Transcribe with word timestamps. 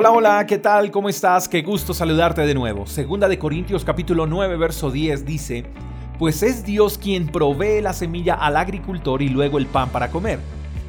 Hola, 0.00 0.12
hola, 0.12 0.46
¿qué 0.46 0.58
tal? 0.58 0.92
¿Cómo 0.92 1.08
estás? 1.08 1.48
Qué 1.48 1.60
gusto 1.60 1.92
saludarte 1.92 2.42
de 2.42 2.54
nuevo. 2.54 2.86
Segunda 2.86 3.26
de 3.26 3.36
Corintios 3.36 3.84
capítulo 3.84 4.28
9, 4.28 4.56
verso 4.56 4.92
10 4.92 5.26
dice, 5.26 5.64
Pues 6.20 6.44
es 6.44 6.64
Dios 6.64 6.98
quien 6.98 7.26
provee 7.26 7.80
la 7.82 7.92
semilla 7.92 8.34
al 8.34 8.56
agricultor 8.56 9.22
y 9.22 9.28
luego 9.28 9.58
el 9.58 9.66
pan 9.66 9.88
para 9.88 10.12
comer. 10.12 10.38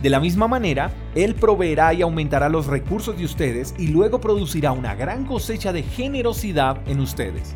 De 0.03 0.11
la 0.11 0.19
misma 0.19 0.47
manera, 0.47 0.91
Él 1.15 1.33
proveerá 1.33 1.91
y 1.95 2.03
aumentará 2.03 2.49
los 2.49 2.67
recursos 2.67 3.17
de 3.17 3.25
ustedes 3.25 3.73
y 3.79 3.87
luego 3.87 4.21
producirá 4.21 4.73
una 4.73 4.93
gran 4.93 5.25
cosecha 5.25 5.73
de 5.73 5.81
generosidad 5.81 6.77
en 6.87 6.99
ustedes. 6.99 7.55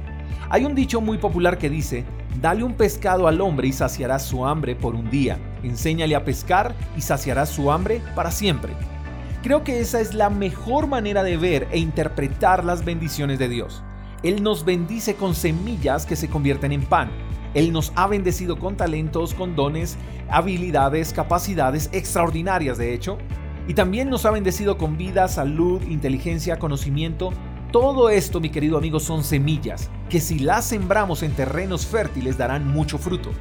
Hay 0.50 0.66
un 0.66 0.74
dicho 0.74 1.02
muy 1.02 1.20
popular 1.20 1.60
que 1.60 1.70
dice, 1.70 2.04
Dale 2.42 2.64
un 2.64 2.74
pescado 2.74 3.28
al 3.28 3.40
hombre 3.42 3.68
y 3.68 3.74
saciará 3.74 4.18
su 4.18 4.44
hambre 4.44 4.76
por 4.76 4.96
un 4.96 5.12
día. 5.12 5.38
Enséñale 5.62 6.16
a 6.16 6.26
pescar 6.26 6.74
y 6.98 7.02
saciará 7.02 7.46
su 7.46 7.72
hambre 7.72 8.02
para 8.16 8.32
siempre. 8.32 8.74
Creo 9.44 9.66
que 9.66 9.82
esa 9.82 10.00
es 10.00 10.14
la 10.14 10.30
mejor 10.30 10.88
manera 10.88 11.22
de 11.22 11.36
ver 11.36 11.68
e 11.70 11.78
interpretar 11.78 12.64
las 12.64 12.86
bendiciones 12.86 13.40
de 13.40 13.50
Dios. 13.50 13.84
Él 14.24 14.42
nos 14.42 14.64
bendice 14.64 15.16
con 15.16 15.36
semillas 15.36 16.06
que 16.06 16.16
se 16.16 16.30
convierten 16.30 16.72
en 16.72 16.86
pan. 16.86 17.12
Él 17.54 17.74
nos 17.74 17.92
ha 17.98 18.08
bendecido 18.08 18.58
con 18.58 18.78
talentos, 18.78 19.34
con 19.34 19.54
dones, 19.54 19.98
habilidades, 20.30 21.12
capacidades 21.12 21.90
extraordinarias 21.92 22.78
de 22.78 22.94
hecho. 22.94 23.18
Y 23.68 23.74
también 23.74 24.10
nos 24.10 24.26
ha 24.26 24.32
bendecido 24.32 24.78
con 24.78 24.98
vida, 24.98 25.28
salud, 25.28 25.82
inteligencia, 25.90 26.58
conocimiento. 26.58 27.34
Todo 27.74 28.10
esto, 28.10 28.40
mi 28.40 28.50
querido 28.50 28.78
amigo, 28.78 29.02
son 29.02 29.26
semillas 29.26 29.90
que 30.10 30.22
si 30.22 30.40
las 30.40 30.64
sembramos 30.64 31.22
en 31.22 31.34
terrenos 31.34 31.86
fértiles 31.86 32.38
darán 32.38 32.66
mucho 32.66 32.98
fruto. 32.98 33.32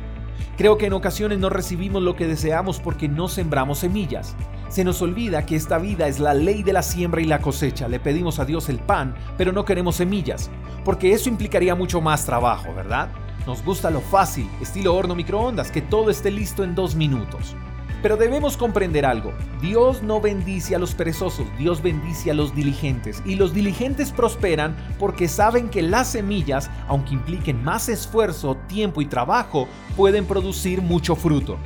Creo 0.57 0.79
que 0.79 0.87
en 0.87 0.93
ocasiones 0.93 1.39
no 1.39 1.49
recibimos 1.49 2.03
lo 2.03 2.17
que 2.17 2.27
deseamos 2.27 2.79
porque 2.79 3.09
no 3.09 3.29
sembramos 3.29 3.79
semillas. 3.79 4.37
Se 4.69 4.85
nos 4.85 5.03
olvida 5.03 5.45
que 5.45 5.57
esta 5.57 5.79
vida 5.79 6.09
es 6.09 6.19
la 6.19 6.35
ley 6.35 6.63
de 6.63 6.73
la 6.73 6.83
siembra 6.83 7.21
y 7.21 7.25
la 7.25 7.41
cosecha. 7.41 7.89
Le 7.89 8.01
pedimos 8.01 8.39
a 8.39 8.45
Dios 8.45 8.69
el 8.69 8.79
pan, 8.79 9.15
pero 9.37 9.53
no 9.53 9.65
queremos 9.65 9.97
semillas, 9.97 10.51
porque 10.85 11.13
eso 11.13 11.29
implicaría 11.29 11.75
mucho 11.75 12.01
más 12.01 12.25
trabajo, 12.25 12.75
¿verdad? 12.75 13.11
Nos 13.47 13.65
gusta 13.65 13.91
lo 13.91 14.01
fácil, 14.01 14.49
estilo 14.61 14.95
horno 14.95 15.15
microondas, 15.15 15.71
que 15.71 15.83
todo 15.83 16.11
esté 16.11 16.31
listo 16.31 16.65
en 16.65 16.75
dos 16.75 16.95
minutos. 16.95 17.57
Pero 18.03 18.17
debemos 18.17 18.57
comprender 18.57 19.07
algo, 19.07 19.33
Dios 19.61 20.03
no 20.03 20.21
bendice 20.21 20.75
a 20.75 20.81
los 20.81 20.93
perezosos, 20.93 21.47
Dios 21.57 21.83
bendice 21.83 22.33
a 22.33 22.35
los 22.35 22.53
diligentes. 22.53 23.23
Y 23.25 23.37
los 23.37 23.55
diligentes 23.55 24.11
prosperan 24.11 24.75
porque 24.99 25.29
saben 25.29 25.69
que 25.69 25.83
las 25.83 26.09
semillas, 26.11 26.69
aunque 26.89 27.15
impliquen 27.15 27.63
más 27.63 27.89
esfuerzo, 27.89 28.57
tiempo 28.73 29.03
y 29.03 29.07
trabajo, 29.07 29.69
pueden 29.97 30.25
producir 30.25 30.81
mucho 30.81 31.15
fruto. 31.15 31.59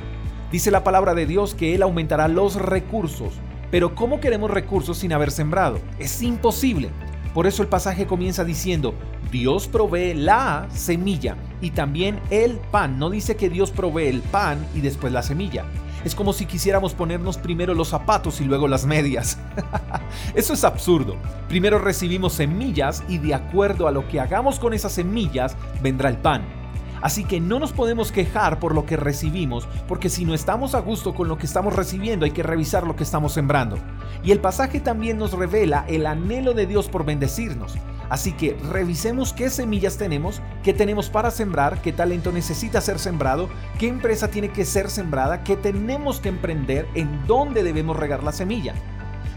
Dice 0.51 0.71
la 0.71 0.83
palabra 0.83 1.13
de 1.13 1.25
Dios 1.25 1.55
que 1.55 1.73
Él 1.73 1.81
aumentará 1.81 2.27
los 2.27 2.55
recursos. 2.55 3.33
Pero 3.71 3.95
¿cómo 3.95 4.19
queremos 4.19 4.51
recursos 4.51 4.97
sin 4.97 5.13
haber 5.13 5.31
sembrado? 5.31 5.79
Es 5.99 6.21
imposible. 6.21 6.89
Por 7.33 7.47
eso 7.47 7.61
el 7.61 7.69
pasaje 7.69 8.07
comienza 8.07 8.43
diciendo, 8.43 8.93
Dios 9.31 9.67
provee 9.67 10.13
la 10.13 10.67
semilla 10.71 11.37
y 11.61 11.71
también 11.71 12.19
el 12.29 12.57
pan. 12.71 12.99
No 12.99 13.09
dice 13.09 13.35
que 13.35 13.49
Dios 13.49 13.71
provee 13.71 14.07
el 14.07 14.21
pan 14.21 14.65
y 14.75 14.81
después 14.81 15.13
la 15.13 15.23
semilla. 15.23 15.65
Es 16.05 16.15
como 16.15 16.31
si 16.31 16.45
quisiéramos 16.45 16.93
ponernos 16.93 17.37
primero 17.37 17.73
los 17.73 17.89
zapatos 17.89 18.39
y 18.39 18.45
luego 18.45 18.67
las 18.67 18.85
medias. 18.85 19.37
Eso 20.35 20.53
es 20.53 20.63
absurdo. 20.63 21.17
Primero 21.49 21.79
recibimos 21.79 22.33
semillas 22.33 23.03
y 23.09 23.17
de 23.17 23.33
acuerdo 23.33 23.87
a 23.87 23.91
lo 23.91 24.07
que 24.07 24.19
hagamos 24.19 24.59
con 24.59 24.73
esas 24.73 24.93
semillas 24.93 25.57
vendrá 25.81 26.09
el 26.09 26.17
pan. 26.17 26.56
Así 27.01 27.23
que 27.23 27.39
no 27.39 27.59
nos 27.59 27.73
podemos 27.73 28.11
quejar 28.11 28.59
por 28.59 28.73
lo 28.73 28.85
que 28.85 28.97
recibimos, 28.97 29.67
porque 29.87 30.09
si 30.09 30.25
no 30.25 30.33
estamos 30.33 30.75
a 30.75 30.79
gusto 30.79 31.13
con 31.13 31.27
lo 31.27 31.37
que 31.37 31.45
estamos 31.45 31.75
recibiendo 31.75 32.25
hay 32.25 32.31
que 32.31 32.43
revisar 32.43 32.85
lo 32.85 32.95
que 32.95 33.03
estamos 33.03 33.33
sembrando. 33.33 33.77
Y 34.23 34.31
el 34.31 34.39
pasaje 34.39 34.79
también 34.79 35.17
nos 35.17 35.33
revela 35.33 35.85
el 35.87 36.05
anhelo 36.05 36.53
de 36.53 36.65
Dios 36.65 36.89
por 36.89 37.05
bendecirnos. 37.05 37.75
Así 38.09 38.31
que 38.31 38.57
revisemos 38.71 39.33
qué 39.33 39.49
semillas 39.49 39.97
tenemos, 39.97 40.41
qué 40.63 40.73
tenemos 40.73 41.09
para 41.09 41.29
sembrar, 41.29 41.81
qué 41.81 41.91
talento 41.91 42.31
necesita 42.31 42.79
ser 42.79 42.99
sembrado, 42.99 43.49
qué 43.79 43.87
empresa 43.87 44.29
tiene 44.29 44.49
que 44.49 44.65
ser 44.65 44.89
sembrada, 44.89 45.43
qué 45.43 45.57
tenemos 45.57 46.19
que 46.19 46.29
emprender, 46.29 46.87
en 46.93 47.27
dónde 47.27 47.63
debemos 47.63 47.97
regar 47.97 48.23
la 48.23 48.31
semilla. 48.31 48.73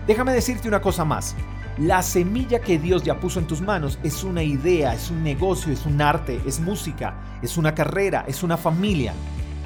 Déjame 0.07 0.33
decirte 0.33 0.69
una 0.69 0.81
cosa 0.81 1.05
más. 1.05 1.35
La 1.79 2.03
semilla 2.03 2.61
que 2.61 2.79
Dios 2.79 3.03
ya 3.03 3.19
puso 3.19 3.41
en 3.41 3.47
tus 3.47 3.61
manos 3.61 3.99
es 4.03 4.23
una 4.23 4.43
idea, 4.43 4.95
es 4.95 5.11
un 5.11 5.23
negocio, 5.23 5.73
es 5.73 5.87
un 5.87 6.01
arte, 6.01 6.41
es 6.47 6.61
música, 6.61 7.15
es 7.43 7.57
una 7.57 7.75
carrera, 7.75 8.25
es 8.27 8.43
una 8.43 8.57
familia. 8.57 9.13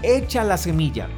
Echa 0.02 0.44
la 0.44 0.56
semilla. 0.56 1.08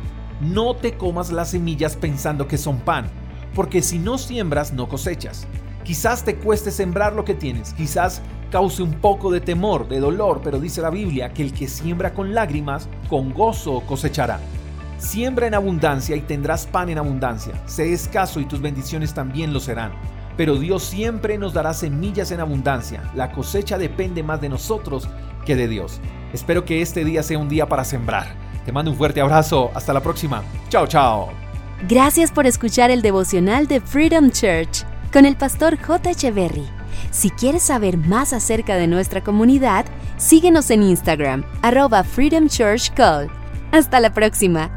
No 0.40 0.76
te 0.76 0.96
comas 0.96 1.32
las 1.32 1.50
semillas 1.50 1.96
pensando 1.96 2.46
que 2.46 2.58
son 2.58 2.78
pan, 2.78 3.06
porque 3.54 3.82
si 3.82 3.98
no 3.98 4.18
siembras 4.18 4.72
no 4.72 4.88
cosechas. 4.88 5.46
Quizás 5.84 6.24
te 6.24 6.36
cueste 6.36 6.70
sembrar 6.70 7.12
lo 7.12 7.24
que 7.24 7.34
tienes, 7.34 7.72
quizás 7.74 8.20
cause 8.50 8.82
un 8.82 8.94
poco 8.94 9.30
de 9.30 9.40
temor, 9.40 9.88
de 9.88 10.00
dolor, 10.00 10.40
pero 10.42 10.58
dice 10.58 10.82
la 10.82 10.90
Biblia 10.90 11.32
que 11.32 11.42
el 11.42 11.52
que 11.52 11.68
siembra 11.68 12.12
con 12.12 12.34
lágrimas, 12.34 12.88
con 13.08 13.32
gozo 13.32 13.82
cosechará. 13.86 14.40
Siembra 14.98 15.46
en 15.46 15.54
abundancia 15.54 16.16
y 16.16 16.20
tendrás 16.20 16.66
pan 16.66 16.88
en 16.88 16.98
abundancia. 16.98 17.54
Sé 17.66 17.92
escaso 17.92 18.40
y 18.40 18.46
tus 18.46 18.60
bendiciones 18.60 19.14
también 19.14 19.52
lo 19.52 19.60
serán 19.60 19.92
pero 20.36 20.56
Dios 20.56 20.82
siempre 20.84 21.38
nos 21.38 21.54
dará 21.54 21.72
semillas 21.72 22.30
en 22.30 22.40
abundancia. 22.40 23.10
La 23.14 23.32
cosecha 23.32 23.78
depende 23.78 24.22
más 24.22 24.40
de 24.40 24.48
nosotros 24.48 25.08
que 25.44 25.56
de 25.56 25.68
Dios. 25.68 26.00
Espero 26.36 26.66
que 26.66 26.82
este 26.82 27.02
día 27.02 27.22
sea 27.22 27.38
un 27.38 27.48
día 27.48 27.66
para 27.66 27.82
sembrar. 27.82 28.26
Te 28.66 28.70
mando 28.70 28.90
un 28.90 28.96
fuerte 28.98 29.22
abrazo. 29.22 29.70
Hasta 29.74 29.94
la 29.94 30.02
próxima. 30.02 30.42
Chao, 30.68 30.86
chao. 30.86 31.30
Gracias 31.88 32.30
por 32.30 32.46
escuchar 32.46 32.90
el 32.90 33.00
devocional 33.00 33.66
de 33.66 33.80
Freedom 33.80 34.30
Church 34.30 34.84
con 35.14 35.24
el 35.24 35.34
pastor 35.36 35.78
J. 35.80 36.10
Echeverry. 36.10 36.66
Si 37.10 37.30
quieres 37.30 37.62
saber 37.62 37.96
más 37.96 38.34
acerca 38.34 38.76
de 38.76 38.86
nuestra 38.86 39.24
comunidad, 39.24 39.86
síguenos 40.18 40.70
en 40.70 40.82
Instagram, 40.82 41.42
arroba 41.62 42.04
Freedom 42.04 42.48
Church 42.48 42.92
Call. 42.92 43.30
Hasta 43.72 43.98
la 43.98 44.12
próxima. 44.12 44.75